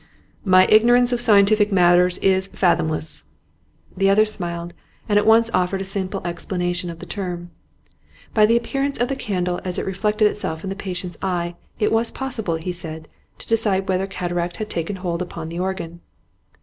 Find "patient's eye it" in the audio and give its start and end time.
10.75-11.91